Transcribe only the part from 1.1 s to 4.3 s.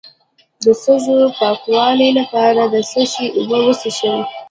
د پاکوالي لپاره د څه شي اوبه وڅښم؟